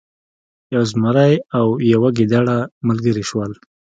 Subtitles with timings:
[0.73, 2.57] یو زمری او یو ګیدړه
[2.87, 3.51] ملګري شول.